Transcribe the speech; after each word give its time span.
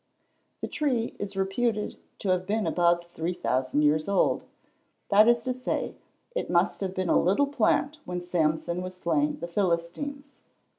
The 0.61 0.67
tree 0.67 1.15
is 1.19 1.37
reputed 1.37 1.95
to 2.17 2.29
have 2.29 2.47
been 2.47 2.65
above 2.65 3.03
3,000 3.03 3.83
years 3.83 4.09
old; 4.09 4.41
that 5.09 5.27
is 5.27 5.43
to 5.43 5.53
say, 5.53 5.93
it 6.35 6.49
must 6.49 6.81
have 6.81 6.95
been 6.95 7.07
a 7.09 7.21
little 7.21 7.45
plant 7.45 7.99
when 8.03 8.23
Samson 8.23 8.81
was 8.81 8.95
slaying 8.95 9.41
the 9.41 9.47
Philistines. 9.47 10.31